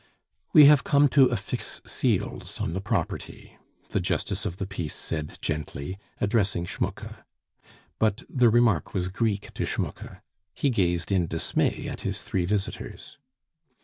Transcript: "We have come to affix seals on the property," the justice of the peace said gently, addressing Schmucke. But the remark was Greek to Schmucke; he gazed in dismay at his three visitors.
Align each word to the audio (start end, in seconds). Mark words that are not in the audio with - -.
"We 0.51 0.65
have 0.65 0.83
come 0.83 1.09
to 1.09 1.27
affix 1.27 1.79
seals 1.85 2.59
on 2.59 2.73
the 2.73 2.81
property," 2.81 3.57
the 3.89 3.99
justice 3.99 4.47
of 4.47 4.57
the 4.57 4.65
peace 4.65 4.95
said 4.95 5.37
gently, 5.43 5.99
addressing 6.19 6.65
Schmucke. 6.65 7.23
But 7.99 8.23
the 8.27 8.49
remark 8.49 8.95
was 8.95 9.09
Greek 9.09 9.53
to 9.53 9.63
Schmucke; 9.63 10.23
he 10.55 10.71
gazed 10.71 11.11
in 11.11 11.27
dismay 11.27 11.87
at 11.87 12.01
his 12.01 12.23
three 12.23 12.45
visitors. 12.45 13.19